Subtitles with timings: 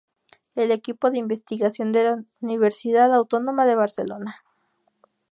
[0.55, 4.43] El equipo de investigación de la Universidad Autónoma de Barcelona.